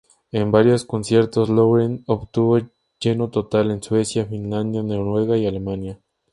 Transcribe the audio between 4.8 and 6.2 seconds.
Noruega y Alemania.